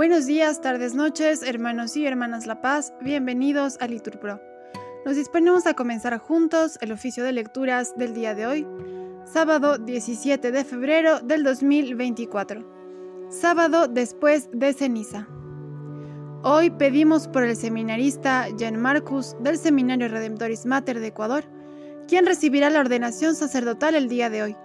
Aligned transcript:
Buenos 0.00 0.24
días, 0.24 0.62
tardes, 0.62 0.94
noches, 0.94 1.42
hermanos 1.42 1.94
y 1.94 2.06
hermanas 2.06 2.46
La 2.46 2.62
Paz, 2.62 2.94
bienvenidos 3.02 3.76
a 3.80 3.86
Liturpro. 3.86 4.40
Nos 5.04 5.14
disponemos 5.14 5.66
a 5.66 5.74
comenzar 5.74 6.16
juntos 6.16 6.78
el 6.80 6.92
oficio 6.92 7.22
de 7.22 7.34
lecturas 7.34 7.94
del 7.98 8.14
día 8.14 8.34
de 8.34 8.46
hoy, 8.46 8.66
sábado 9.26 9.76
17 9.76 10.52
de 10.52 10.64
febrero 10.64 11.20
del 11.20 11.44
2024, 11.44 12.64
sábado 13.28 13.88
después 13.88 14.48
de 14.54 14.72
ceniza. 14.72 15.28
Hoy 16.44 16.70
pedimos 16.70 17.28
por 17.28 17.44
el 17.44 17.54
seminarista 17.54 18.48
Jan 18.58 18.80
Marcus 18.80 19.36
del 19.40 19.58
Seminario 19.58 20.08
Redemptoris 20.08 20.64
Mater 20.64 20.98
de 20.98 21.08
Ecuador, 21.08 21.44
quien 22.08 22.24
recibirá 22.24 22.70
la 22.70 22.80
ordenación 22.80 23.34
sacerdotal 23.34 23.94
el 23.94 24.08
día 24.08 24.30
de 24.30 24.44
hoy. 24.44 24.56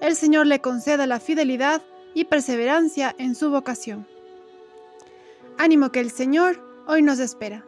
El 0.00 0.16
Señor 0.16 0.46
le 0.46 0.62
conceda 0.62 1.06
la 1.06 1.20
fidelidad 1.20 1.82
y 2.14 2.24
perseverancia 2.24 3.14
en 3.18 3.34
su 3.34 3.50
vocación. 3.50 4.06
Ánimo 5.60 5.90
que 5.90 5.98
el 5.98 6.12
Señor 6.12 6.62
hoy 6.86 7.02
nos 7.02 7.18
espera. 7.18 7.66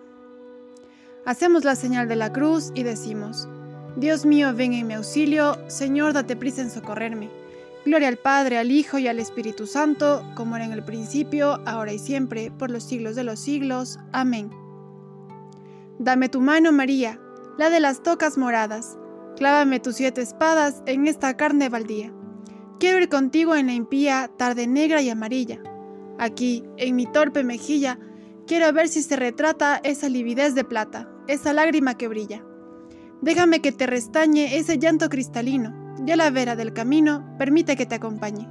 Hacemos 1.26 1.64
la 1.64 1.74
señal 1.74 2.06
de 2.06 2.14
la 2.14 2.32
cruz 2.32 2.70
y 2.72 2.84
decimos, 2.84 3.48
Dios 3.96 4.24
mío, 4.24 4.54
ven 4.54 4.74
en 4.74 4.86
mi 4.86 4.94
auxilio, 4.94 5.58
Señor, 5.68 6.12
date 6.12 6.36
prisa 6.36 6.62
en 6.62 6.70
socorrerme. 6.70 7.30
Gloria 7.84 8.06
al 8.06 8.16
Padre, 8.16 8.58
al 8.58 8.70
Hijo 8.70 8.98
y 8.98 9.08
al 9.08 9.18
Espíritu 9.18 9.66
Santo, 9.66 10.24
como 10.36 10.54
era 10.54 10.66
en 10.66 10.72
el 10.72 10.84
principio, 10.84 11.60
ahora 11.66 11.92
y 11.92 11.98
siempre, 11.98 12.52
por 12.52 12.70
los 12.70 12.84
siglos 12.84 13.16
de 13.16 13.24
los 13.24 13.40
siglos. 13.40 13.98
Amén. 14.12 14.52
Dame 15.98 16.28
tu 16.28 16.40
mano, 16.40 16.70
María, 16.70 17.18
la 17.58 17.70
de 17.70 17.80
las 17.80 18.04
tocas 18.04 18.38
moradas. 18.38 18.96
Clávame 19.36 19.80
tus 19.80 19.96
siete 19.96 20.22
espadas 20.22 20.80
en 20.86 21.08
esta 21.08 21.36
carne 21.36 21.68
baldía. 21.68 22.12
Quiero 22.78 23.00
ir 23.00 23.08
contigo 23.08 23.56
en 23.56 23.66
la 23.66 23.72
impía 23.72 24.30
tarde 24.36 24.68
negra 24.68 25.02
y 25.02 25.10
amarilla 25.10 25.60
Aquí, 26.20 26.62
en 26.76 26.96
mi 26.96 27.06
torpe 27.06 27.42
mejilla, 27.44 27.98
quiero 28.46 28.70
ver 28.74 28.88
si 28.88 29.02
se 29.02 29.16
retrata 29.16 29.80
esa 29.82 30.10
lividez 30.10 30.54
de 30.54 30.64
plata, 30.64 31.08
esa 31.28 31.54
lágrima 31.54 31.96
que 31.96 32.08
brilla. 32.08 32.44
Déjame 33.22 33.62
que 33.62 33.72
te 33.72 33.86
restañe 33.86 34.58
ese 34.58 34.78
llanto 34.78 35.08
cristalino, 35.08 35.74
ya 36.04 36.16
la 36.16 36.28
vera 36.28 36.56
del 36.56 36.74
camino 36.74 37.24
permite 37.38 37.74
que 37.74 37.86
te 37.86 37.94
acompañe. 37.94 38.46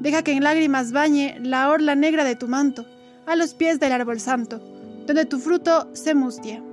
Deja 0.00 0.24
que 0.24 0.32
en 0.32 0.42
lágrimas 0.42 0.90
bañe 0.90 1.38
la 1.40 1.70
orla 1.70 1.94
negra 1.94 2.24
de 2.24 2.34
tu 2.34 2.48
manto, 2.48 2.84
a 3.26 3.36
los 3.36 3.54
pies 3.54 3.78
del 3.78 3.92
árbol 3.92 4.18
santo, 4.18 4.60
donde 5.06 5.24
tu 5.24 5.38
fruto 5.38 5.88
se 5.94 6.16
mustia. 6.16 6.64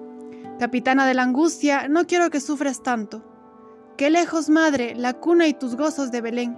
Capitana 0.59 1.05
de 1.05 1.13
la 1.13 1.21
angustia, 1.21 1.87
no 1.87 2.07
quiero 2.07 2.31
que 2.31 2.39
sufras 2.39 2.81
tanto. 2.81 3.23
Qué 3.95 4.09
lejos, 4.09 4.49
madre, 4.49 4.95
la 4.95 5.13
cuna 5.13 5.47
y 5.47 5.53
tus 5.53 5.75
gozos 5.75 6.09
de 6.09 6.21
Belén. 6.21 6.57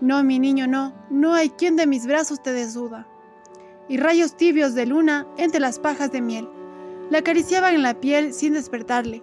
No, 0.00 0.22
mi 0.22 0.38
niño, 0.38 0.66
no, 0.68 0.94
no 1.10 1.34
hay 1.34 1.50
quien 1.50 1.76
de 1.76 1.86
mis 1.86 2.06
brazos 2.06 2.42
te 2.42 2.52
desduda. 2.52 3.08
Y 3.88 3.96
rayos 3.96 4.36
tibios 4.36 4.74
de 4.74 4.86
luna 4.86 5.26
entre 5.36 5.60
las 5.60 5.78
pajas 5.78 6.12
de 6.12 6.20
miel 6.20 6.48
le 7.10 7.18
acariciaban 7.18 7.74
en 7.74 7.82
la 7.82 7.98
piel 8.00 8.32
sin 8.32 8.52
despertarle. 8.52 9.22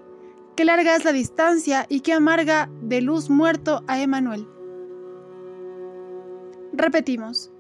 Qué 0.56 0.66
larga 0.66 0.96
es 0.96 1.06
la 1.06 1.12
distancia 1.12 1.86
y 1.88 2.02
qué 2.02 2.14
amarga 2.14 2.70
de 2.82 3.02
luz 3.02 3.30
muerto 3.30 3.84
a 3.88 4.02
Emanuel. 4.02 4.48
Repetimos, 6.74 7.52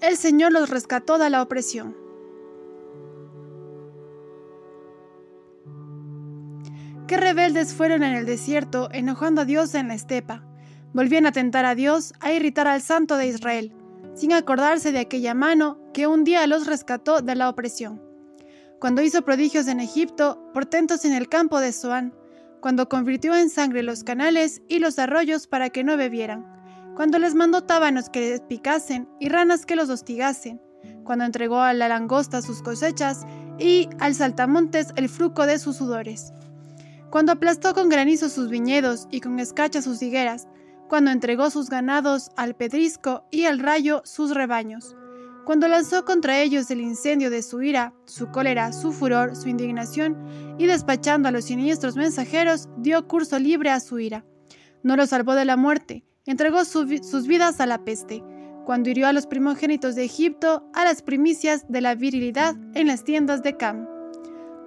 el 0.00 0.16
Señor 0.16 0.52
los 0.52 0.68
rescató 0.68 1.18
de 1.18 1.30
la 1.30 1.42
opresión. 1.42 1.96
Qué 7.06 7.16
rebeldes 7.16 7.74
fueron 7.74 8.04
en 8.04 8.14
el 8.14 8.26
desierto, 8.26 8.88
enojando 8.92 9.40
a 9.40 9.44
Dios 9.44 9.74
en 9.74 9.88
la 9.88 9.94
estepa 9.94 10.49
Volvían 10.92 11.26
a 11.26 11.32
tentar 11.32 11.64
a 11.64 11.74
Dios, 11.74 12.12
a 12.20 12.32
irritar 12.32 12.66
al 12.66 12.82
Santo 12.82 13.16
de 13.16 13.28
Israel, 13.28 13.72
sin 14.14 14.32
acordarse 14.32 14.90
de 14.90 14.98
aquella 14.98 15.34
mano 15.34 15.78
que 15.92 16.06
un 16.06 16.24
día 16.24 16.46
los 16.46 16.66
rescató 16.66 17.22
de 17.22 17.34
la 17.36 17.48
opresión. 17.48 18.02
Cuando 18.80 19.02
hizo 19.02 19.22
prodigios 19.22 19.68
en 19.68 19.78
Egipto, 19.78 20.42
portentos 20.52 21.04
en 21.04 21.12
el 21.12 21.28
campo 21.28 21.60
de 21.60 21.72
Zoán, 21.72 22.14
cuando 22.60 22.88
convirtió 22.88 23.36
en 23.36 23.50
sangre 23.50 23.82
los 23.82 24.04
canales 24.04 24.62
y 24.68 24.80
los 24.80 24.98
arroyos 24.98 25.46
para 25.46 25.70
que 25.70 25.84
no 25.84 25.96
bebieran, 25.96 26.46
cuando 26.96 27.18
les 27.18 27.34
mandó 27.34 27.62
tábanos 27.62 28.10
que 28.10 28.20
les 28.20 28.40
picasen 28.40 29.08
y 29.20 29.28
ranas 29.28 29.66
que 29.66 29.76
los 29.76 29.88
hostigasen, 29.90 30.60
cuando 31.04 31.24
entregó 31.24 31.60
a 31.60 31.72
la 31.72 31.88
langosta 31.88 32.42
sus 32.42 32.62
cosechas 32.62 33.24
y 33.58 33.88
al 33.98 34.14
saltamontes 34.14 34.88
el 34.96 35.08
fruto 35.08 35.46
de 35.46 35.58
sus 35.58 35.76
sudores, 35.76 36.32
cuando 37.10 37.32
aplastó 37.32 37.74
con 37.74 37.88
granizo 37.88 38.28
sus 38.28 38.50
viñedos 38.50 39.08
y 39.10 39.20
con 39.20 39.38
escacha 39.40 39.82
sus 39.82 40.02
higueras, 40.02 40.46
cuando 40.90 41.12
entregó 41.12 41.50
sus 41.50 41.70
ganados 41.70 42.32
al 42.36 42.56
pedrisco 42.56 43.24
y 43.30 43.44
al 43.44 43.60
rayo 43.60 44.02
sus 44.04 44.34
rebaños, 44.34 44.96
cuando 45.44 45.68
lanzó 45.68 46.04
contra 46.04 46.40
ellos 46.40 46.68
el 46.72 46.80
incendio 46.80 47.30
de 47.30 47.44
su 47.44 47.62
ira, 47.62 47.94
su 48.06 48.32
cólera, 48.32 48.72
su 48.72 48.92
furor, 48.92 49.36
su 49.36 49.48
indignación, 49.48 50.18
y 50.58 50.66
despachando 50.66 51.28
a 51.28 51.30
los 51.30 51.44
siniestros 51.44 51.94
mensajeros, 51.94 52.68
dio 52.78 53.06
curso 53.06 53.38
libre 53.38 53.70
a 53.70 53.78
su 53.78 54.00
ira. 54.00 54.24
No 54.82 54.96
los 54.96 55.10
salvó 55.10 55.34
de 55.34 55.44
la 55.44 55.56
muerte, 55.56 56.04
entregó 56.26 56.64
sus 56.64 57.26
vidas 57.28 57.60
a 57.60 57.66
la 57.66 57.84
peste, 57.84 58.24
cuando 58.66 58.90
hirió 58.90 59.06
a 59.06 59.12
los 59.12 59.28
primogénitos 59.28 59.94
de 59.94 60.04
Egipto, 60.04 60.68
a 60.74 60.84
las 60.84 61.02
primicias 61.02 61.66
de 61.68 61.82
la 61.82 61.94
virilidad 61.94 62.56
en 62.74 62.88
las 62.88 63.04
tiendas 63.04 63.44
de 63.44 63.56
Cam. 63.56 63.86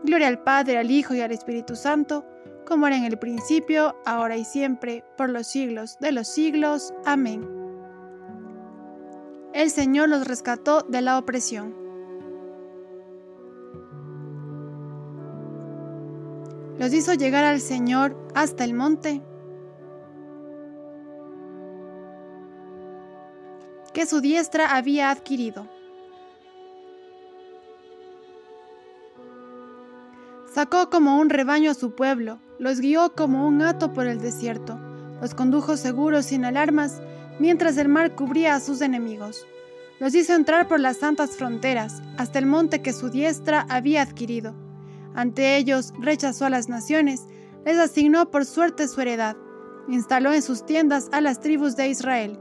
Gloria 0.05 0.29
al 0.29 0.41
Padre, 0.41 0.77
al 0.77 0.89
Hijo 0.89 1.13
y 1.13 1.19
al 1.19 1.33
Espíritu 1.33 1.75
Santo, 1.75 2.25
como 2.65 2.87
era 2.87 2.97
en 2.97 3.03
el 3.05 3.17
principio, 3.17 3.95
ahora 4.05 4.37
y 4.37 4.45
siempre, 4.45 5.03
por 5.17 5.29
los 5.29 5.47
siglos 5.47 5.97
de 5.99 6.11
los 6.11 6.27
siglos. 6.27 6.93
Amén. 7.05 7.47
El 9.53 9.69
Señor 9.69 10.09
los 10.09 10.27
rescató 10.27 10.81
de 10.81 11.01
la 11.01 11.17
opresión. 11.17 11.75
Los 16.79 16.91
hizo 16.93 17.13
llegar 17.13 17.45
al 17.45 17.61
Señor 17.61 18.17
hasta 18.33 18.63
el 18.63 18.73
monte 18.73 19.21
que 23.93 24.05
su 24.07 24.21
diestra 24.21 24.75
había 24.75 25.11
adquirido. 25.11 25.67
Sacó 30.51 30.89
como 30.89 31.19
un 31.19 31.29
rebaño 31.29 31.71
a 31.71 31.73
su 31.73 31.95
pueblo, 31.95 32.39
los 32.63 32.79
guió 32.79 33.13
como 33.13 33.45
un 33.45 33.61
hato 33.61 33.91
por 33.91 34.07
el 34.07 34.21
desierto, 34.21 34.79
los 35.21 35.35
condujo 35.35 35.75
seguros 35.75 36.27
sin 36.27 36.45
alarmas, 36.45 37.01
mientras 37.37 37.75
el 37.75 37.89
mar 37.89 38.15
cubría 38.15 38.55
a 38.55 38.61
sus 38.61 38.79
enemigos. 38.79 39.45
Los 39.99 40.15
hizo 40.15 40.33
entrar 40.33 40.69
por 40.69 40.79
las 40.79 40.95
santas 40.95 41.31
fronteras, 41.31 42.01
hasta 42.15 42.39
el 42.39 42.45
monte 42.45 42.81
que 42.81 42.93
su 42.93 43.09
diestra 43.09 43.65
había 43.67 44.01
adquirido. 44.01 44.55
Ante 45.13 45.57
ellos 45.57 45.93
rechazó 45.99 46.45
a 46.45 46.49
las 46.49 46.69
naciones, 46.69 47.27
les 47.65 47.77
asignó 47.77 48.31
por 48.31 48.45
suerte 48.45 48.87
su 48.87 49.01
heredad, 49.01 49.35
instaló 49.89 50.31
en 50.31 50.41
sus 50.41 50.65
tiendas 50.65 51.09
a 51.11 51.19
las 51.19 51.41
tribus 51.41 51.75
de 51.75 51.89
Israel. 51.89 52.39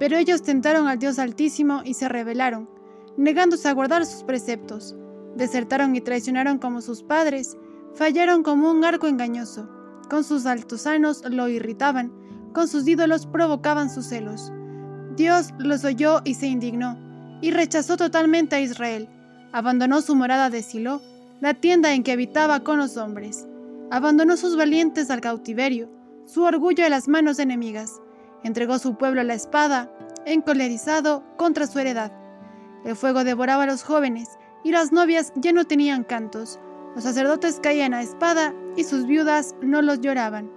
Pero 0.00 0.16
ellos 0.16 0.42
tentaron 0.42 0.88
al 0.88 0.98
Dios 0.98 1.20
Altísimo 1.20 1.82
y 1.84 1.94
se 1.94 2.08
rebelaron, 2.08 2.68
negándose 3.16 3.68
a 3.68 3.72
guardar 3.72 4.04
sus 4.04 4.24
preceptos. 4.24 4.96
Desertaron 5.36 5.94
y 5.94 6.00
traicionaron 6.00 6.58
como 6.58 6.80
sus 6.80 7.04
padres, 7.04 7.56
fallaron 7.94 8.42
como 8.42 8.70
un 8.70 8.84
arco 8.84 9.06
engañoso. 9.06 9.68
Con 10.08 10.24
sus 10.24 10.46
altosanos 10.46 11.22
lo 11.28 11.48
irritaban, 11.48 12.12
con 12.52 12.68
sus 12.68 12.86
ídolos 12.86 13.26
provocaban 13.26 13.90
sus 13.90 14.06
celos. 14.06 14.52
Dios 15.16 15.50
los 15.58 15.84
oyó 15.84 16.20
y 16.24 16.34
se 16.34 16.46
indignó, 16.46 16.98
y 17.40 17.50
rechazó 17.50 17.96
totalmente 17.96 18.56
a 18.56 18.60
Israel. 18.60 19.08
Abandonó 19.52 20.00
su 20.02 20.16
morada 20.16 20.50
de 20.50 20.62
Silo, 20.62 21.00
la 21.40 21.54
tienda 21.54 21.94
en 21.94 22.02
que 22.02 22.12
habitaba 22.12 22.60
con 22.60 22.78
los 22.78 22.96
hombres. 22.96 23.46
Abandonó 23.90 24.36
sus 24.36 24.56
valientes 24.56 25.10
al 25.10 25.20
cautiverio, 25.20 25.88
su 26.26 26.42
orgullo 26.42 26.84
a 26.84 26.88
las 26.88 27.06
manos 27.06 27.38
enemigas. 27.38 28.00
Entregó 28.42 28.78
su 28.78 28.96
pueblo 28.96 29.20
a 29.20 29.24
la 29.24 29.34
espada, 29.34 29.90
encolerizado 30.26 31.22
contra 31.36 31.66
su 31.66 31.78
heredad. 31.78 32.12
El 32.84 32.96
fuego 32.96 33.24
devoraba 33.24 33.62
a 33.62 33.66
los 33.66 33.82
jóvenes, 33.82 34.28
y 34.64 34.72
las 34.72 34.92
novias 34.92 35.32
ya 35.36 35.52
no 35.52 35.64
tenían 35.64 36.04
cantos. 36.04 36.58
Los 36.94 37.04
sacerdotes 37.04 37.58
caían 37.60 37.92
a 37.92 38.02
espada 38.02 38.54
y 38.76 38.84
sus 38.84 39.06
viudas 39.06 39.54
no 39.60 39.82
los 39.82 40.00
lloraban. 40.00 40.50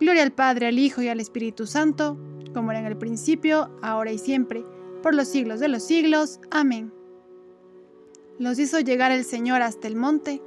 Gloria 0.00 0.22
al 0.22 0.32
Padre, 0.32 0.68
al 0.68 0.78
Hijo 0.78 1.02
y 1.02 1.08
al 1.08 1.20
Espíritu 1.20 1.66
Santo, 1.66 2.16
como 2.52 2.70
era 2.70 2.80
en 2.80 2.86
el 2.86 2.96
principio, 2.96 3.70
ahora 3.82 4.12
y 4.12 4.18
siempre, 4.18 4.64
por 5.02 5.14
los 5.14 5.28
siglos 5.28 5.60
de 5.60 5.68
los 5.68 5.82
siglos. 5.82 6.40
Amén. 6.50 6.92
Los 8.38 8.58
hizo 8.58 8.80
llegar 8.80 9.10
el 9.12 9.24
Señor 9.24 9.62
hasta 9.62 9.88
el 9.88 9.96
monte. 9.96 10.42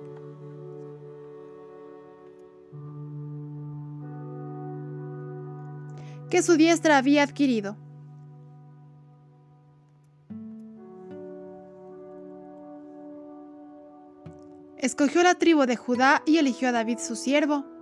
que 6.30 6.42
su 6.42 6.58
diestra 6.58 6.98
había 6.98 7.24
adquirido 7.24 7.78
escogió 14.88 15.22
la 15.22 15.36
tribu 15.36 15.66
de 15.66 15.76
Judá 15.76 16.24
y 16.26 16.38
eligió 16.38 16.70
a 16.70 16.72
David 16.72 16.98
su 16.98 17.16
siervo. 17.16 17.78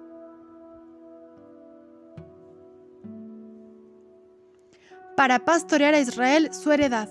para 5.16 5.40
pastorear 5.40 5.94
a 5.94 6.00
Israel 6.00 6.54
su 6.54 6.72
heredad. 6.72 7.10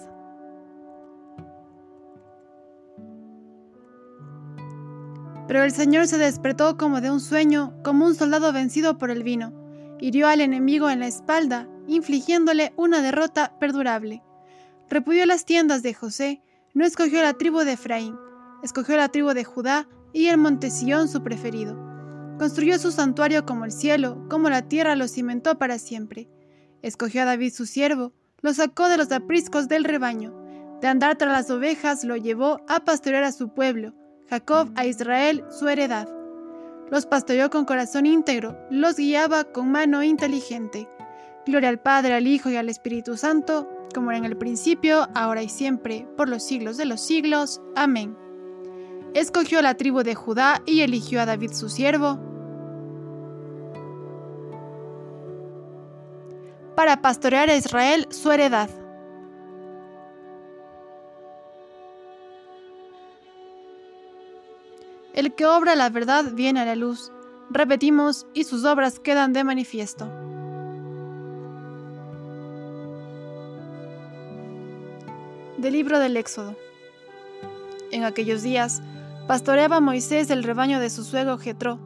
Pero 5.46 5.62
el 5.62 5.72
Señor 5.72 6.06
se 6.06 6.16
despertó 6.16 6.76
como 6.76 7.00
de 7.00 7.10
un 7.10 7.20
sueño, 7.20 7.74
como 7.82 8.06
un 8.06 8.14
soldado 8.14 8.52
vencido 8.52 8.98
por 8.98 9.10
el 9.10 9.22
vino. 9.22 9.52
Hirió 10.00 10.26
al 10.28 10.40
enemigo 10.40 10.88
en 10.90 11.00
la 11.00 11.06
espalda, 11.06 11.68
infligiéndole 11.86 12.72
una 12.76 13.02
derrota 13.02 13.54
perdurable. 13.58 14.22
Repudió 14.88 15.26
las 15.26 15.44
tiendas 15.44 15.82
de 15.82 15.94
José, 15.94 16.42
no 16.72 16.84
escogió 16.84 17.22
la 17.22 17.34
tribu 17.34 17.60
de 17.60 17.72
Efraín 17.72 18.16
escogió 18.64 18.96
la 18.96 19.10
tribu 19.10 19.34
de 19.34 19.44
Judá 19.44 19.86
y 20.14 20.28
el 20.28 20.38
monte 20.38 20.70
Sión 20.70 21.08
su 21.08 21.22
preferido. 21.22 21.76
Construyó 22.38 22.78
su 22.78 22.90
santuario 22.90 23.44
como 23.44 23.66
el 23.66 23.70
cielo, 23.70 24.26
como 24.30 24.48
la 24.48 24.62
tierra 24.62 24.96
lo 24.96 25.06
cimentó 25.06 25.58
para 25.58 25.78
siempre. 25.78 26.30
Escogió 26.80 27.22
a 27.22 27.24
David 27.26 27.52
su 27.52 27.66
siervo, 27.66 28.14
lo 28.40 28.54
sacó 28.54 28.88
de 28.88 28.96
los 28.96 29.12
apriscos 29.12 29.68
del 29.68 29.84
rebaño. 29.84 30.34
De 30.80 30.88
andar 30.88 31.16
tras 31.16 31.32
las 31.32 31.50
ovejas 31.50 32.04
lo 32.04 32.16
llevó 32.16 32.60
a 32.66 32.80
pastorear 32.80 33.24
a 33.24 33.32
su 33.32 33.50
pueblo, 33.50 33.92
Jacob 34.30 34.70
a 34.76 34.86
Israel 34.86 35.44
su 35.50 35.68
heredad. 35.68 36.08
Los 36.90 37.04
pastoreó 37.04 37.50
con 37.50 37.66
corazón 37.66 38.06
íntegro, 38.06 38.58
los 38.70 38.96
guiaba 38.96 39.44
con 39.44 39.70
mano 39.70 40.02
inteligente. 40.02 40.88
Gloria 41.46 41.68
al 41.68 41.80
Padre, 41.80 42.14
al 42.14 42.26
Hijo 42.26 42.48
y 42.48 42.56
al 42.56 42.70
Espíritu 42.70 43.18
Santo, 43.18 43.68
como 43.94 44.10
era 44.10 44.18
en 44.18 44.24
el 44.24 44.38
principio, 44.38 45.06
ahora 45.14 45.42
y 45.42 45.50
siempre, 45.50 46.08
por 46.16 46.30
los 46.30 46.42
siglos 46.42 46.78
de 46.78 46.86
los 46.86 47.02
siglos. 47.02 47.60
Amén. 47.76 48.23
Escogió 49.14 49.62
la 49.62 49.74
tribu 49.76 50.02
de 50.02 50.14
Judá 50.14 50.60
y 50.66 50.80
eligió 50.80 51.20
a 51.20 51.26
David 51.26 51.52
su 51.52 51.68
siervo, 51.68 52.18
para 56.74 57.00
pastorear 57.00 57.48
a 57.48 57.56
Israel 57.56 58.08
su 58.10 58.32
heredad. 58.32 58.68
El 65.14 65.32
que 65.34 65.46
obra 65.46 65.76
la 65.76 65.90
verdad 65.90 66.32
viene 66.32 66.60
a 66.60 66.64
la 66.64 66.74
luz. 66.74 67.12
Repetimos, 67.50 68.26
y 68.34 68.42
sus 68.44 68.64
obras 68.64 68.98
quedan 68.98 69.32
de 69.32 69.44
manifiesto. 69.44 70.08
Del 75.58 75.72
libro 75.72 76.00
del 76.00 76.16
Éxodo. 76.16 76.56
En 77.92 78.02
aquellos 78.02 78.42
días, 78.42 78.82
pastoreaba 79.26 79.80
Moisés 79.80 80.30
el 80.30 80.42
rebaño 80.42 80.80
de 80.80 80.90
su 80.90 81.04
suegro 81.04 81.38
Jetro, 81.38 81.78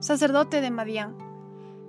sacerdote 0.00 0.60
de 0.60 0.70
Madián. 0.70 1.16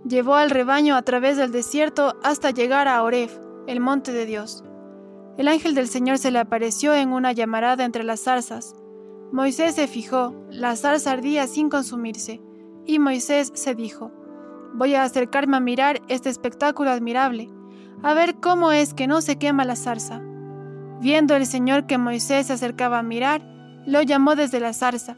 Llevó 0.05 0.35
al 0.35 0.49
rebaño 0.49 0.95
a 0.95 1.01
través 1.01 1.37
del 1.37 1.51
desierto 1.51 2.15
hasta 2.23 2.51
llegar 2.51 2.87
a 2.87 3.01
Oreb, 3.03 3.29
el 3.67 3.79
monte 3.79 4.11
de 4.11 4.25
Dios. 4.25 4.63
El 5.37 5.47
ángel 5.47 5.75
del 5.75 5.87
Señor 5.87 6.17
se 6.17 6.31
le 6.31 6.39
apareció 6.39 6.93
en 6.93 7.13
una 7.13 7.31
llamarada 7.31 7.85
entre 7.85 8.03
las 8.03 8.21
zarzas. 8.21 8.75
Moisés 9.31 9.75
se 9.75 9.87
fijó, 9.87 10.35
la 10.49 10.75
zarza 10.75 11.11
ardía 11.11 11.47
sin 11.47 11.69
consumirse, 11.69 12.41
y 12.85 12.99
Moisés 12.99 13.51
se 13.55 13.75
dijo, 13.75 14.11
Voy 14.73 14.95
a 14.95 15.03
acercarme 15.03 15.57
a 15.57 15.61
mirar 15.61 16.01
este 16.07 16.29
espectáculo 16.29 16.91
admirable, 16.91 17.49
a 18.03 18.13
ver 18.13 18.35
cómo 18.35 18.71
es 18.71 18.93
que 18.93 19.07
no 19.07 19.21
se 19.21 19.37
quema 19.37 19.65
la 19.65 19.75
zarza. 19.75 20.21
Viendo 20.99 21.35
el 21.35 21.45
Señor 21.45 21.87
que 21.87 21.97
Moisés 21.97 22.47
se 22.47 22.53
acercaba 22.53 22.99
a 22.99 23.03
mirar, 23.03 23.41
lo 23.85 24.01
llamó 24.01 24.35
desde 24.35 24.59
la 24.59 24.73
zarza. 24.73 25.15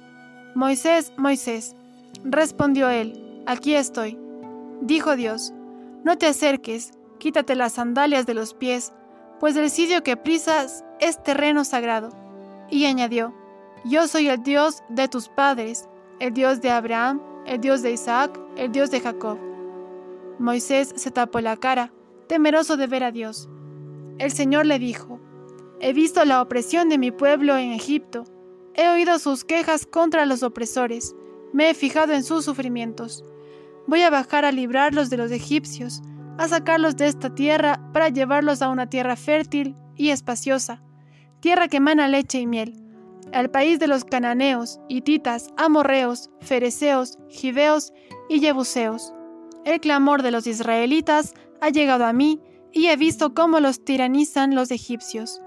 Moisés, 0.56 1.14
Moisés. 1.18 1.76
Respondió 2.24 2.90
él, 2.90 3.44
Aquí 3.46 3.76
estoy. 3.76 4.18
Dijo 4.82 5.16
Dios, 5.16 5.54
No 6.04 6.18
te 6.18 6.28
acerques, 6.28 6.92
quítate 7.20 7.56
las 7.56 7.74
sandalias 7.74 8.26
de 8.26 8.34
los 8.34 8.54
pies, 8.54 8.94
pues 9.40 9.56
el 9.56 9.70
sitio 9.70 10.04
que 10.04 10.18
prisas 10.18 10.86
es 11.00 11.22
terreno 11.22 11.66
sagrado. 11.66 12.10
Y 12.70 12.86
añadió, 12.86 13.34
Yo 13.86 14.08
soy 14.08 14.30
el 14.30 14.44
Dios 14.44 14.84
de 14.90 15.08
tus 15.08 15.28
padres, 15.30 15.90
el 16.20 16.34
Dios 16.34 16.62
de 16.62 16.72
Abraham, 16.72 17.22
el 17.46 17.60
Dios 17.60 17.82
de 17.82 17.92
Isaac, 17.92 18.40
el 18.56 18.72
Dios 18.72 18.92
de 18.92 19.02
Jacob. 19.02 19.38
Moisés 20.40 20.94
se 20.96 21.12
tapó 21.12 21.42
la 21.42 21.58
cara, 21.58 21.92
temeroso 22.28 22.78
de 22.78 22.88
ver 22.88 23.04
a 23.04 23.12
Dios. 23.12 23.50
El 24.20 24.32
Señor 24.32 24.66
le 24.66 24.80
dijo, 24.80 25.20
He 25.80 25.92
visto 25.92 26.24
la 26.24 26.42
opresión 26.42 26.88
de 26.88 26.98
mi 26.98 27.12
pueblo 27.12 27.58
en 27.58 27.74
Egipto, 27.74 28.24
he 28.76 28.90
oído 28.90 29.20
sus 29.20 29.44
quejas 29.44 29.86
contra 29.86 30.26
los 30.26 30.44
opresores, 30.44 31.16
me 31.54 31.70
he 31.70 31.74
fijado 31.74 32.14
en 32.14 32.24
sus 32.24 32.46
sufrimientos. 32.46 33.24
Voy 33.88 34.02
a 34.02 34.10
bajar 34.10 34.46
a 34.46 34.52
librarlos 34.52 35.10
de 35.10 35.18
los 35.18 35.32
egipcios, 35.32 36.02
a 36.38 36.48
sacarlos 36.48 36.96
de 36.96 37.08
esta 37.08 37.34
tierra 37.36 37.80
para 37.94 38.10
llevarlos 38.10 38.62
a 38.62 38.70
una 38.70 38.90
tierra 38.90 39.16
fértil 39.16 39.76
y 39.96 40.10
espaciosa, 40.10 40.82
tierra 41.40 41.68
que 41.68 41.78
emana 41.78 42.08
leche 42.08 42.40
y 42.40 42.48
miel, 42.48 42.76
al 43.34 43.50
país 43.50 43.80
de 43.80 43.88
los 43.88 44.06
cananeos, 44.06 44.80
hititas, 44.90 45.50
amorreos, 45.58 46.30
fereceos, 46.40 47.18
gibeos 47.30 47.94
y 48.30 48.40
jebuseos. 48.40 49.14
El 49.66 49.80
clamor 49.80 50.24
de 50.24 50.32
los 50.32 50.48
israelitas 50.48 51.34
ha 51.62 51.70
llegado 51.70 52.06
a 52.06 52.14
mí 52.14 52.42
y 52.72 52.88
he 52.88 52.98
visto 52.98 53.34
cómo 53.34 53.60
los 53.60 53.84
tiranizan 53.86 54.56
los 54.56 54.72
egipcios. 54.72 55.42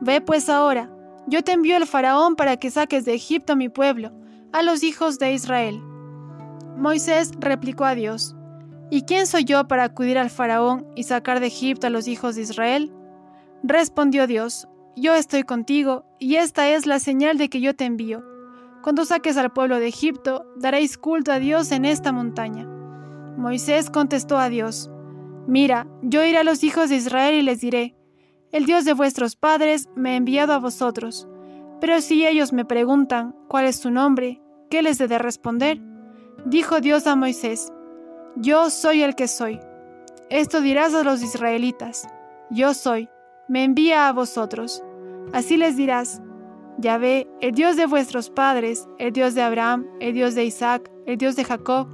Ve 0.00 0.20
pues 0.20 0.48
ahora, 0.48 0.90
yo 1.28 1.44
te 1.44 1.52
envío 1.52 1.76
al 1.76 1.86
faraón 1.86 2.36
para 2.36 2.56
que 2.56 2.70
saques 2.70 3.04
de 3.04 3.14
Egipto 3.14 3.52
a 3.52 3.56
mi 3.56 3.68
pueblo, 3.68 4.12
a 4.52 4.62
los 4.62 4.82
hijos 4.82 5.18
de 5.18 5.34
Israel. 5.34 5.80
Moisés 6.76 7.32
replicó 7.38 7.84
a 7.84 7.94
Dios, 7.94 8.34
¿Y 8.90 9.02
quién 9.02 9.26
soy 9.26 9.44
yo 9.44 9.68
para 9.68 9.84
acudir 9.84 10.16
al 10.16 10.30
faraón 10.30 10.86
y 10.96 11.02
sacar 11.02 11.40
de 11.40 11.48
Egipto 11.48 11.86
a 11.86 11.90
los 11.90 12.08
hijos 12.08 12.36
de 12.36 12.42
Israel? 12.42 12.90
Respondió 13.62 14.26
Dios, 14.26 14.68
Yo 14.96 15.14
estoy 15.14 15.42
contigo, 15.42 16.06
y 16.18 16.36
esta 16.36 16.70
es 16.70 16.86
la 16.86 16.98
señal 16.98 17.36
de 17.36 17.50
que 17.50 17.60
yo 17.60 17.76
te 17.76 17.84
envío. 17.84 18.24
Cuando 18.82 19.04
saques 19.04 19.36
al 19.36 19.52
pueblo 19.52 19.78
de 19.80 19.88
Egipto, 19.88 20.46
daréis 20.56 20.96
culto 20.96 21.30
a 21.30 21.38
Dios 21.38 21.72
en 21.72 21.84
esta 21.84 22.10
montaña. 22.10 22.66
Moisés 23.36 23.90
contestó 23.90 24.38
a 24.38 24.48
Dios, 24.48 24.90
Mira, 25.46 25.86
yo 26.02 26.24
iré 26.24 26.38
a 26.38 26.44
los 26.44 26.64
hijos 26.64 26.88
de 26.88 26.96
Israel 26.96 27.34
y 27.34 27.42
les 27.42 27.60
diré, 27.60 27.97
El 28.50 28.64
Dios 28.64 28.86
de 28.86 28.94
vuestros 28.94 29.36
padres 29.36 29.90
me 29.94 30.10
ha 30.10 30.16
enviado 30.16 30.54
a 30.54 30.58
vosotros. 30.58 31.28
Pero 31.80 32.00
si 32.00 32.26
ellos 32.26 32.54
me 32.54 32.64
preguntan, 32.64 33.36
¿cuál 33.46 33.66
es 33.66 33.80
tu 33.80 33.90
nombre? 33.90 34.40
¿Qué 34.70 34.82
les 34.82 34.98
he 35.00 35.06
de 35.06 35.18
responder? 35.18 35.80
Dijo 36.46 36.80
Dios 36.80 37.06
a 37.06 37.14
Moisés, 37.14 37.70
Yo 38.36 38.70
soy 38.70 39.02
el 39.02 39.14
que 39.14 39.28
soy. 39.28 39.60
Esto 40.30 40.62
dirás 40.62 40.94
a 40.94 41.04
los 41.04 41.22
israelitas, 41.22 42.08
Yo 42.50 42.72
soy, 42.72 43.10
me 43.48 43.64
envía 43.64 44.08
a 44.08 44.12
vosotros. 44.14 44.82
Así 45.34 45.58
les 45.58 45.76
dirás, 45.76 46.22
Yahvé, 46.78 47.28
el 47.42 47.52
Dios 47.52 47.76
de 47.76 47.84
vuestros 47.84 48.30
padres, 48.30 48.88
el 48.98 49.12
Dios 49.12 49.34
de 49.34 49.42
Abraham, 49.42 49.86
el 50.00 50.14
Dios 50.14 50.34
de 50.34 50.44
Isaac, 50.44 50.90
el 51.04 51.18
Dios 51.18 51.36
de 51.36 51.44
Jacob, 51.44 51.88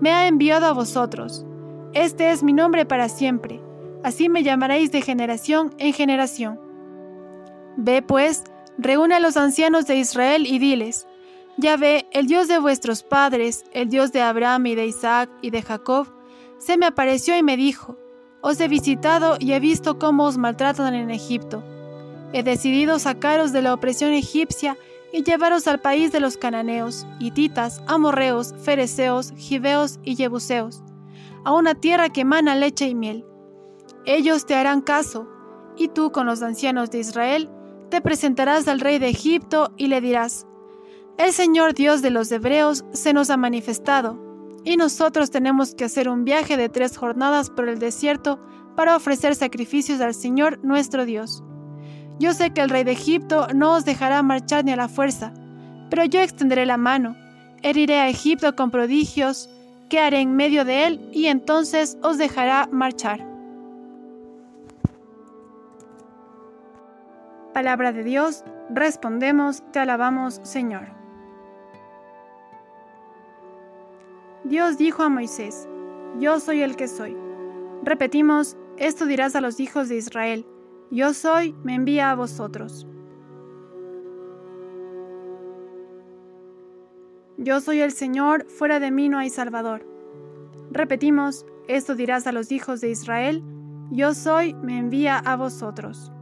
me 0.00 0.12
ha 0.12 0.28
enviado 0.28 0.66
a 0.66 0.72
vosotros. 0.72 1.44
Este 1.92 2.30
es 2.30 2.42
mi 2.42 2.54
nombre 2.54 2.86
para 2.86 3.08
siempre, 3.08 3.60
así 4.04 4.28
me 4.28 4.42
llamaréis 4.42 4.92
de 4.92 5.02
generación 5.02 5.74
en 5.78 5.92
generación. 5.92 6.60
Ve 7.76 8.02
pues, 8.02 8.44
reúne 8.78 9.14
a 9.14 9.20
los 9.20 9.36
ancianos 9.36 9.86
de 9.86 9.96
Israel 9.96 10.46
y 10.46 10.58
diles, 10.58 11.06
ve, 11.78 12.06
el 12.12 12.26
Dios 12.26 12.48
de 12.48 12.58
vuestros 12.58 13.02
padres, 13.02 13.64
el 13.72 13.88
Dios 13.88 14.12
de 14.12 14.22
Abraham 14.22 14.66
y 14.66 14.74
de 14.74 14.86
Isaac 14.86 15.30
y 15.42 15.50
de 15.50 15.62
Jacob, 15.62 16.08
se 16.58 16.76
me 16.76 16.86
apareció 16.86 17.36
y 17.36 17.42
me 17.42 17.56
dijo, 17.56 17.96
Os 18.40 18.60
he 18.60 18.68
visitado 18.68 19.36
y 19.38 19.52
he 19.52 19.60
visto 19.60 19.98
cómo 19.98 20.24
os 20.24 20.38
maltratan 20.38 20.94
en 20.94 21.10
Egipto. 21.10 21.62
He 22.32 22.42
decidido 22.42 22.98
sacaros 22.98 23.52
de 23.52 23.62
la 23.62 23.74
opresión 23.74 24.12
egipcia 24.12 24.76
y 25.12 25.24
llevaros 25.24 25.66
al 25.66 25.80
país 25.80 26.12
de 26.12 26.20
los 26.20 26.36
cananeos, 26.36 27.06
hititas, 27.18 27.82
amorreos, 27.86 28.54
fereceos, 28.62 29.32
gibeos 29.36 29.98
y 30.04 30.16
jebuseos, 30.16 30.82
a 31.44 31.52
una 31.52 31.74
tierra 31.74 32.10
que 32.10 32.20
emana 32.20 32.54
leche 32.54 32.86
y 32.86 32.94
miel. 32.94 33.24
Ellos 34.06 34.46
te 34.46 34.54
harán 34.54 34.80
caso, 34.80 35.28
y 35.76 35.88
tú 35.88 36.10
con 36.12 36.26
los 36.26 36.42
ancianos 36.42 36.90
de 36.90 36.98
Israel 36.98 37.50
te 37.90 38.00
presentarás 38.00 38.68
al 38.68 38.80
rey 38.80 38.98
de 38.98 39.08
Egipto 39.08 39.72
y 39.76 39.88
le 39.88 40.00
dirás, 40.00 40.46
el 41.18 41.32
Señor 41.32 41.74
Dios 41.74 42.00
de 42.00 42.10
los 42.10 42.32
Hebreos 42.32 42.84
se 42.92 43.12
nos 43.12 43.28
ha 43.30 43.36
manifestado, 43.36 44.18
y 44.64 44.76
nosotros 44.76 45.30
tenemos 45.30 45.74
que 45.74 45.84
hacer 45.84 46.08
un 46.08 46.24
viaje 46.24 46.56
de 46.56 46.68
tres 46.68 46.96
jornadas 46.96 47.50
por 47.50 47.68
el 47.68 47.78
desierto 47.78 48.40
para 48.76 48.96
ofrecer 48.96 49.34
sacrificios 49.34 50.00
al 50.00 50.14
Señor 50.14 50.58
nuestro 50.62 51.04
Dios. 51.04 51.42
Yo 52.18 52.32
sé 52.32 52.52
que 52.52 52.60
el 52.60 52.70
rey 52.70 52.84
de 52.84 52.92
Egipto 52.92 53.48
no 53.54 53.72
os 53.72 53.84
dejará 53.84 54.22
marchar 54.22 54.64
ni 54.64 54.72
a 54.72 54.76
la 54.76 54.88
fuerza, 54.88 55.32
pero 55.90 56.04
yo 56.04 56.20
extenderé 56.20 56.64
la 56.66 56.76
mano, 56.76 57.16
heriré 57.62 57.98
a 57.98 58.08
Egipto 58.08 58.54
con 58.56 58.70
prodigios, 58.70 59.50
que 59.88 59.98
haré 59.98 60.20
en 60.20 60.36
medio 60.36 60.64
de 60.64 60.86
él, 60.86 61.10
y 61.12 61.26
entonces 61.26 61.98
os 62.02 62.16
dejará 62.16 62.68
marchar. 62.70 63.29
Palabra 67.52 67.92
de 67.92 68.04
Dios, 68.04 68.44
respondemos, 68.70 69.62
te 69.72 69.80
alabamos, 69.80 70.40
Señor. 70.44 70.88
Dios 74.44 74.78
dijo 74.78 75.02
a 75.02 75.08
Moisés, 75.08 75.68
Yo 76.18 76.38
soy 76.38 76.62
el 76.62 76.76
que 76.76 76.86
soy. 76.86 77.16
Repetimos, 77.82 78.56
esto 78.76 79.06
dirás 79.06 79.34
a 79.34 79.40
los 79.40 79.58
hijos 79.58 79.88
de 79.88 79.96
Israel, 79.96 80.46
Yo 80.90 81.12
soy, 81.12 81.54
me 81.64 81.74
envía 81.74 82.10
a 82.10 82.14
vosotros. 82.14 82.86
Yo 87.36 87.60
soy 87.60 87.80
el 87.80 87.90
Señor, 87.90 88.46
fuera 88.48 88.80
de 88.80 88.90
mí 88.90 89.08
no 89.08 89.18
hay 89.18 89.30
Salvador. 89.30 89.86
Repetimos, 90.70 91.46
esto 91.68 91.94
dirás 91.96 92.26
a 92.26 92.32
los 92.32 92.52
hijos 92.52 92.80
de 92.80 92.90
Israel, 92.90 93.42
yo 93.90 94.14
soy, 94.14 94.54
me 94.54 94.78
envía 94.78 95.18
a 95.18 95.34
vosotros. 95.36 96.12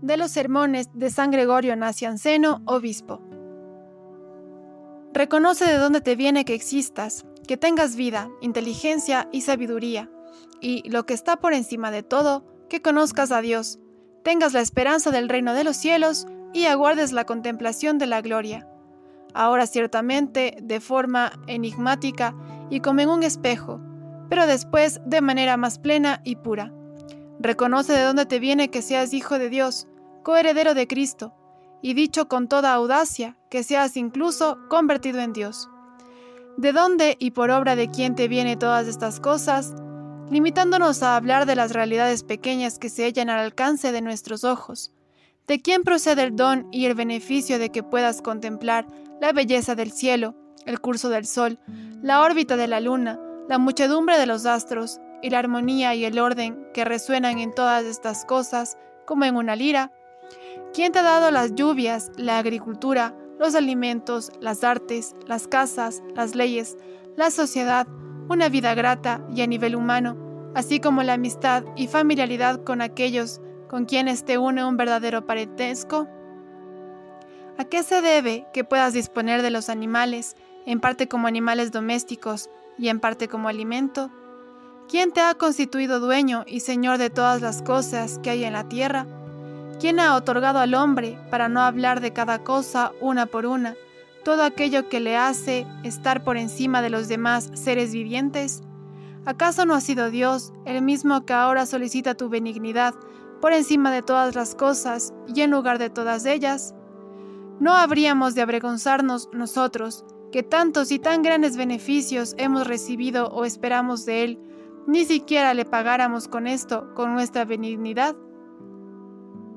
De 0.00 0.16
los 0.16 0.30
sermones 0.30 0.90
de 0.94 1.10
San 1.10 1.32
Gregorio 1.32 1.74
Nacianceno, 1.74 2.62
obispo. 2.66 3.20
Reconoce 5.12 5.64
de 5.64 5.76
dónde 5.78 6.00
te 6.00 6.14
viene 6.14 6.44
que 6.44 6.54
existas, 6.54 7.26
que 7.48 7.56
tengas 7.56 7.96
vida, 7.96 8.28
inteligencia 8.40 9.28
y 9.32 9.40
sabiduría, 9.40 10.08
y, 10.60 10.88
lo 10.88 11.04
que 11.04 11.14
está 11.14 11.36
por 11.36 11.52
encima 11.52 11.90
de 11.90 12.04
todo, 12.04 12.44
que 12.68 12.80
conozcas 12.80 13.32
a 13.32 13.40
Dios, 13.40 13.80
tengas 14.22 14.52
la 14.52 14.60
esperanza 14.60 15.10
del 15.10 15.28
reino 15.28 15.52
de 15.54 15.64
los 15.64 15.76
cielos 15.76 16.26
y 16.52 16.66
aguardes 16.66 17.10
la 17.12 17.24
contemplación 17.24 17.98
de 17.98 18.06
la 18.06 18.20
gloria. 18.20 18.68
Ahora 19.34 19.66
ciertamente 19.66 20.58
de 20.62 20.80
forma 20.80 21.32
enigmática 21.48 22.34
y 22.70 22.80
como 22.80 23.00
en 23.00 23.08
un 23.08 23.22
espejo, 23.24 23.80
pero 24.28 24.46
después 24.46 25.00
de 25.04 25.20
manera 25.20 25.56
más 25.56 25.78
plena 25.78 26.20
y 26.24 26.36
pura. 26.36 26.72
Reconoce 27.40 27.92
de 27.92 28.02
dónde 28.02 28.26
te 28.26 28.40
viene 28.40 28.68
que 28.68 28.82
seas 28.82 29.14
hijo 29.14 29.38
de 29.38 29.48
Dios, 29.48 29.86
coheredero 30.24 30.74
de 30.74 30.88
Cristo, 30.88 31.34
y 31.80 31.94
dicho 31.94 32.26
con 32.26 32.48
toda 32.48 32.72
audacia, 32.72 33.36
que 33.48 33.62
seas 33.62 33.96
incluso 33.96 34.58
convertido 34.68 35.20
en 35.20 35.32
Dios. 35.32 35.68
¿De 36.56 36.72
dónde 36.72 37.16
y 37.20 37.30
por 37.30 37.50
obra 37.50 37.76
de 37.76 37.88
quién 37.88 38.16
te 38.16 38.26
vienen 38.26 38.58
todas 38.58 38.88
estas 38.88 39.20
cosas? 39.20 39.74
Limitándonos 40.28 41.04
a 41.04 41.14
hablar 41.14 41.46
de 41.46 41.54
las 41.54 41.72
realidades 41.72 42.24
pequeñas 42.24 42.80
que 42.80 42.88
se 42.88 43.04
hallan 43.04 43.30
al 43.30 43.38
alcance 43.38 43.92
de 43.92 44.02
nuestros 44.02 44.42
ojos. 44.42 44.92
¿De 45.46 45.62
quién 45.62 45.84
procede 45.84 46.24
el 46.24 46.34
don 46.34 46.66
y 46.72 46.86
el 46.86 46.94
beneficio 46.94 47.60
de 47.60 47.70
que 47.70 47.84
puedas 47.84 48.20
contemplar 48.20 48.86
la 49.20 49.32
belleza 49.32 49.76
del 49.76 49.92
cielo, 49.92 50.34
el 50.66 50.80
curso 50.80 51.08
del 51.08 51.26
sol, 51.26 51.60
la 52.02 52.20
órbita 52.22 52.56
de 52.56 52.66
la 52.66 52.80
luna, 52.80 53.20
la 53.48 53.58
muchedumbre 53.58 54.18
de 54.18 54.26
los 54.26 54.44
astros 54.44 55.00
y 55.22 55.30
la 55.30 55.38
armonía 55.38 55.94
y 55.94 56.04
el 56.04 56.18
orden 56.18 56.66
que 56.72 56.84
resuenan 56.84 57.38
en 57.38 57.54
todas 57.54 57.84
estas 57.84 58.24
cosas 58.24 58.76
como 59.06 59.24
en 59.24 59.36
una 59.36 59.56
lira? 59.56 59.92
¿Quién 60.72 60.92
te 60.92 60.98
ha 60.98 61.02
dado 61.02 61.30
las 61.30 61.54
lluvias, 61.54 62.10
la 62.16 62.38
agricultura, 62.38 63.14
los 63.38 63.54
alimentos, 63.54 64.30
las 64.40 64.64
artes, 64.64 65.14
las 65.26 65.48
casas, 65.48 66.02
las 66.14 66.34
leyes, 66.34 66.76
la 67.16 67.30
sociedad, 67.30 67.86
una 68.28 68.48
vida 68.48 68.74
grata 68.74 69.24
y 69.34 69.42
a 69.42 69.46
nivel 69.46 69.76
humano, 69.76 70.16
así 70.54 70.80
como 70.80 71.02
la 71.02 71.14
amistad 71.14 71.64
y 71.76 71.86
familiaridad 71.86 72.62
con 72.64 72.80
aquellos 72.82 73.40
con 73.68 73.84
quienes 73.84 74.24
te 74.24 74.38
une 74.38 74.64
un 74.64 74.76
verdadero 74.76 75.26
parentesco? 75.26 76.08
¿A 77.58 77.64
qué 77.64 77.82
se 77.82 78.02
debe 78.02 78.46
que 78.52 78.64
puedas 78.64 78.92
disponer 78.92 79.42
de 79.42 79.50
los 79.50 79.68
animales, 79.68 80.36
en 80.64 80.80
parte 80.80 81.08
como 81.08 81.26
animales 81.26 81.72
domésticos 81.72 82.50
y 82.78 82.88
en 82.88 83.00
parte 83.00 83.28
como 83.28 83.48
alimento? 83.48 84.10
¿Quién 84.88 85.12
te 85.12 85.20
ha 85.20 85.34
constituido 85.34 86.00
dueño 86.00 86.44
y 86.46 86.60
señor 86.60 86.96
de 86.96 87.10
todas 87.10 87.42
las 87.42 87.60
cosas 87.60 88.18
que 88.22 88.30
hay 88.30 88.44
en 88.44 88.54
la 88.54 88.70
tierra? 88.70 89.06
¿Quién 89.78 90.00
ha 90.00 90.16
otorgado 90.16 90.60
al 90.60 90.72
hombre, 90.72 91.18
para 91.30 91.50
no 91.50 91.60
hablar 91.60 92.00
de 92.00 92.14
cada 92.14 92.42
cosa 92.42 92.92
una 93.02 93.26
por 93.26 93.44
una, 93.44 93.76
todo 94.24 94.42
aquello 94.42 94.88
que 94.88 95.00
le 95.00 95.14
hace 95.14 95.66
estar 95.84 96.24
por 96.24 96.38
encima 96.38 96.80
de 96.80 96.88
los 96.88 97.06
demás 97.06 97.50
seres 97.52 97.92
vivientes? 97.92 98.62
¿Acaso 99.26 99.66
no 99.66 99.74
ha 99.74 99.82
sido 99.82 100.08
Dios 100.08 100.54
el 100.64 100.80
mismo 100.80 101.26
que 101.26 101.34
ahora 101.34 101.66
solicita 101.66 102.14
tu 102.14 102.30
benignidad 102.30 102.94
por 103.42 103.52
encima 103.52 103.92
de 103.92 104.00
todas 104.00 104.34
las 104.34 104.54
cosas 104.54 105.12
y 105.26 105.42
en 105.42 105.50
lugar 105.50 105.78
de 105.78 105.90
todas 105.90 106.24
ellas? 106.24 106.74
¿No 107.60 107.76
habríamos 107.76 108.34
de 108.34 108.40
avergonzarnos 108.40 109.28
nosotros, 109.34 110.06
que 110.32 110.42
tantos 110.42 110.90
y 110.92 110.98
tan 110.98 111.20
grandes 111.20 111.58
beneficios 111.58 112.34
hemos 112.38 112.66
recibido 112.66 113.28
o 113.28 113.44
esperamos 113.44 114.06
de 114.06 114.24
Él, 114.24 114.47
ni 114.88 115.04
siquiera 115.04 115.52
le 115.52 115.66
pagáramos 115.66 116.28
con 116.28 116.46
esto, 116.46 116.94
con 116.94 117.12
nuestra 117.12 117.44
benignidad? 117.44 118.16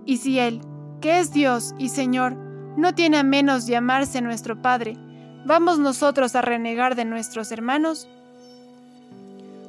Y 0.05 0.17
si 0.17 0.39
Él, 0.39 0.59
que 0.99 1.19
es 1.19 1.31
Dios 1.31 1.73
y 1.77 1.87
Señor, 1.87 2.35
no 2.75 2.93
tiene 2.93 3.17
a 3.17 3.23
menos 3.23 3.65
llamarse 3.65 4.21
nuestro 4.21 4.61
Padre, 4.61 4.97
¿vamos 5.45 5.79
nosotros 5.79 6.35
a 6.35 6.41
renegar 6.41 6.95
de 6.95 7.05
nuestros 7.05 7.53
hermanos? 7.53 8.09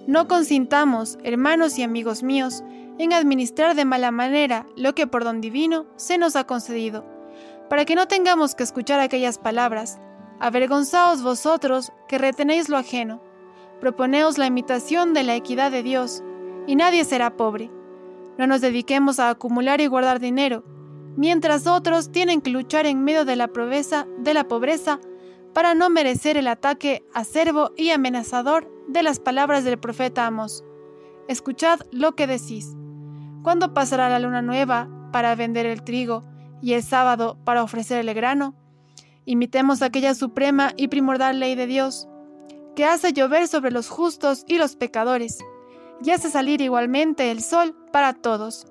No 0.09 0.27
consintamos, 0.27 1.17
hermanos 1.23 1.79
y 1.79 1.85
amigos 1.85 2.25
míos, 2.25 2.65
en 2.99 3.13
administrar 3.13 3.77
de 3.77 3.85
mala 3.85 4.11
manera 4.11 4.67
lo 4.77 4.97
que 4.97 5.07
por 5.07 5.23
don 5.23 5.41
divino 5.41 5.87
se 5.95 6.19
nos 6.19 6.35
ha 6.35 6.45
concedido, 6.45 7.07
para 7.71 7.85
que 7.85 7.95
no 7.95 8.09
tengamos 8.09 8.57
que 8.57 8.65
escuchar 8.65 8.99
aquellas 8.99 9.39
palabras. 9.39 10.01
Avergonzaos 10.41 11.23
vosotros 11.23 11.93
que 12.09 12.19
retenéis 12.19 12.69
lo 12.69 12.77
ajeno. 12.77 13.23
Proponeos 13.83 14.39
la 14.39 14.47
imitación 14.47 15.13
de 15.13 15.25
la 15.25 15.37
equidad 15.37 15.71
de 15.71 15.83
Dios, 15.83 16.23
y 16.67 16.77
nadie 16.77 17.05
será 17.05 17.37
pobre 17.37 17.71
no 18.39 18.47
nos 18.47 18.61
dediquemos 18.61 19.21
a 19.21 19.31
acumular 19.31 19.81
y 19.81 19.87
guardar 19.87 20.19
dinero, 20.19 20.65
mientras 21.17 21.67
otros 21.67 22.11
tienen 22.11 22.41
que 22.41 22.51
luchar 22.51 22.87
en 22.87 23.05
medio 23.05 23.25
de 23.25 23.37
la 23.37 23.49
pobreza, 23.49 24.07
de 24.19 24.35
la 24.35 24.49
pobreza 24.49 25.01
para 25.53 25.75
no 25.75 25.91
merecer 25.91 26.37
el 26.37 26.49
ataque 26.49 27.05
acerbo 27.15 27.73
y 27.77 27.91
amenazador 27.91 28.71
de 28.89 29.03
las 29.03 29.21
palabras 29.21 29.65
del 29.65 29.79
profeta 29.79 30.27
Amos. 30.27 30.65
Escuchad 31.29 31.81
lo 31.91 32.17
que 32.17 32.27
decís. 32.27 32.75
¿Cuándo 33.43 33.75
pasará 33.75 34.09
la 34.09 34.19
luna 34.19 34.41
nueva 34.41 34.89
para 35.13 35.35
vender 35.35 35.67
el 35.67 35.83
trigo 35.83 36.25
y 36.63 36.73
el 36.73 36.83
sábado 36.83 37.37
para 37.45 37.63
ofrecer 37.63 37.99
el 37.99 38.15
grano? 38.15 38.55
Imitemos 39.27 39.83
aquella 39.83 40.15
suprema 40.15 40.73
y 40.77 40.89
primordial 40.89 41.39
ley 41.39 41.55
de 41.55 41.67
Dios, 41.67 42.09
que 42.75 42.85
hace 42.85 43.13
llover 43.13 43.49
sobre 43.49 43.71
los 43.71 43.89
justos 43.89 44.45
y 44.47 44.59
los 44.59 44.77
pecadores 44.77 45.39
y 46.05 46.11
hace 46.11 46.31
salir 46.31 46.61
igualmente 46.61 47.31
el 47.31 47.43
sol 47.43 47.77
para 47.93 48.15
todos, 48.15 48.67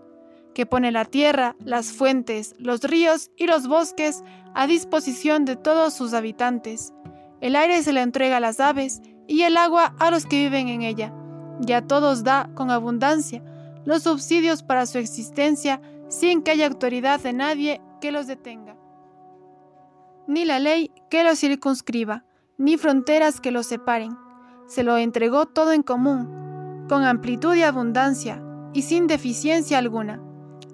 que 0.53 0.65
pone 0.65 0.91
la 0.91 1.05
tierra, 1.05 1.55
las 1.60 1.91
fuentes, 1.91 2.55
los 2.60 2.81
ríos 2.84 3.31
y 3.38 3.48
los 3.48 3.67
bosques 3.67 4.24
a 4.53 4.67
disposición 4.67 5.46
de 5.46 5.55
todos 5.55 5.93
sus 5.93 6.13
habitantes. 6.13 6.93
El 7.39 7.55
aire 7.55 7.81
se 7.84 7.93
le 7.93 8.01
entrega 8.01 8.38
a 8.38 8.41
las 8.41 8.60
aves 8.60 9.01
y 9.27 9.43
el 9.43 9.55
agua 9.55 9.96
a 10.00 10.12
los 10.12 10.25
que 10.25 10.38
viven 10.38 10.67
en 10.67 10.81
ella, 10.81 11.13
y 11.65 11.72
a 11.72 11.86
todos 11.88 12.24
da 12.24 12.50
con 12.53 12.70
abundancia 12.70 13.43
los 13.86 14.03
subsidios 14.03 14.62
para 14.62 14.86
su 14.86 14.98
existencia 14.98 15.81
sin 16.08 16.43
que 16.43 16.51
haya 16.51 16.67
autoridad 16.67 17.20
de 17.22 17.34
nadie 17.34 17.81
que 18.01 18.12
los 18.12 18.27
detenga. 18.27 18.75
Ni 20.27 20.46
la 20.46 20.60
ley 20.60 20.91
que 21.10 21.24
los 21.24 21.39
circunscriba, 21.39 22.25
ni 22.62 22.77
fronteras 22.77 23.41
que 23.41 23.51
los 23.51 23.65
separen. 23.65 24.18
Se 24.68 24.84
lo 24.84 24.98
entregó 24.98 25.48
todo 25.48 25.74
en 25.74 25.82
común 25.84 26.86
con 26.88 27.03
amplitud 27.03 27.56
y 27.56 27.63
abundancia, 27.63 28.44
y 28.74 28.82
sin 28.82 29.08
deficiencia 29.08 29.77
alguna. 29.77 30.22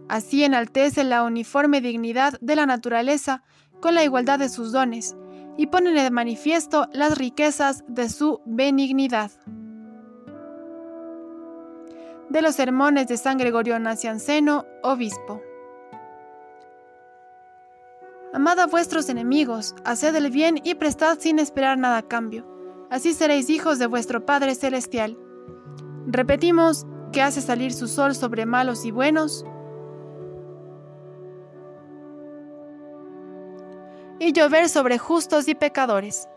Así 0.09 0.43
enaltece 0.43 1.03
la 1.03 1.23
uniforme 1.23 1.79
dignidad 1.79 2.39
de 2.41 2.55
la 2.55 2.65
naturaleza 2.65 3.43
con 3.81 3.93
la 3.93 4.03
igualdad 4.03 4.39
de 4.39 4.49
sus 4.49 4.71
dones, 4.71 5.15
y 5.57 5.67
pone 5.67 5.91
de 5.91 6.09
manifiesto 6.11 6.87
las 6.91 7.17
riquezas 7.17 7.83
de 7.87 8.09
su 8.09 8.41
benignidad. 8.45 9.31
De 12.29 12.41
los 12.41 12.55
sermones 12.55 13.07
de 13.07 13.17
San 13.17 13.37
Gregorio 13.37 13.79
Nacianceno, 13.79 14.65
obispo. 14.83 15.41
Amad 18.37 18.59
a 18.59 18.67
vuestros 18.67 19.09
enemigos, 19.09 19.73
haced 19.83 20.13
el 20.13 20.29
bien 20.29 20.61
y 20.63 20.75
prestad 20.75 21.17
sin 21.17 21.39
esperar 21.39 21.79
nada 21.79 21.97
a 21.97 22.07
cambio. 22.07 22.45
Así 22.91 23.15
seréis 23.15 23.49
hijos 23.49 23.79
de 23.79 23.87
vuestro 23.87 24.27
Padre 24.27 24.53
Celestial. 24.53 25.17
Repetimos 26.05 26.85
que 27.11 27.23
hace 27.23 27.41
salir 27.41 27.73
su 27.73 27.87
sol 27.87 28.13
sobre 28.13 28.45
malos 28.45 28.85
y 28.85 28.91
buenos 28.91 29.43
y 34.19 34.33
llover 34.33 34.69
sobre 34.69 34.99
justos 34.99 35.47
y 35.47 35.55
pecadores. 35.55 36.29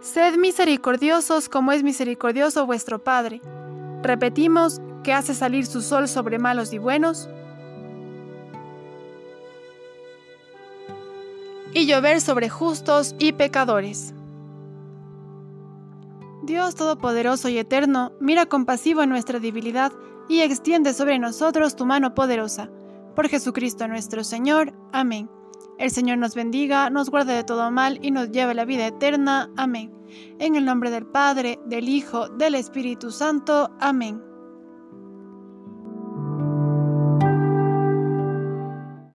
Sed 0.00 0.34
misericordiosos 0.38 1.48
como 1.48 1.70
es 1.70 1.84
misericordioso 1.84 2.66
vuestro 2.66 3.04
Padre. 3.04 3.40
Repetimos 4.02 4.80
que 5.02 5.12
hace 5.12 5.34
salir 5.34 5.66
su 5.66 5.82
sol 5.82 6.08
sobre 6.08 6.38
malos 6.38 6.72
y 6.72 6.78
buenos 6.78 7.28
y 11.72 11.86
llover 11.86 12.20
sobre 12.20 12.48
justos 12.48 13.14
y 13.18 13.32
pecadores. 13.32 14.14
Dios 16.42 16.74
Todopoderoso 16.74 17.48
y 17.48 17.58
Eterno, 17.58 18.12
mira 18.20 18.46
compasivo 18.46 19.02
en 19.02 19.10
nuestra 19.10 19.38
debilidad 19.38 19.92
y 20.28 20.40
extiende 20.40 20.94
sobre 20.94 21.18
nosotros 21.18 21.76
tu 21.76 21.86
mano 21.86 22.14
poderosa. 22.14 22.70
Por 23.14 23.28
Jesucristo 23.28 23.86
nuestro 23.88 24.24
Señor. 24.24 24.72
Amén. 24.92 25.30
El 25.78 25.90
Señor 25.90 26.18
nos 26.18 26.34
bendiga, 26.34 26.90
nos 26.90 27.10
guarde 27.10 27.34
de 27.34 27.44
todo 27.44 27.70
mal 27.70 27.98
y 28.02 28.10
nos 28.10 28.30
lleve 28.30 28.52
a 28.52 28.54
la 28.54 28.64
vida 28.64 28.86
eterna. 28.86 29.50
Amén. 29.56 29.92
En 30.38 30.56
el 30.56 30.64
nombre 30.64 30.90
del 30.90 31.06
Padre, 31.06 31.58
del 31.66 31.88
Hijo, 31.88 32.28
del 32.28 32.54
Espíritu 32.54 33.10
Santo. 33.10 33.70
Amén. 33.80 34.29